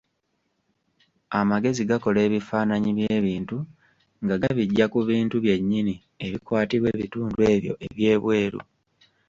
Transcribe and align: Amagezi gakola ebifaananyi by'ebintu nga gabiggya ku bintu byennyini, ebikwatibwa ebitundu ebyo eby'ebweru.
Amagezi 1.39 1.81
gakola 1.89 2.19
ebifaananyi 2.27 2.91
by'ebintu 2.97 3.57
nga 4.23 4.35
gabiggya 4.41 4.85
ku 4.93 4.99
bintu 5.09 5.35
byennyini, 5.43 5.95
ebikwatibwa 6.25 6.87
ebitundu 6.93 7.39
ebyo 7.53 7.73
eby'ebweru. 7.87 8.59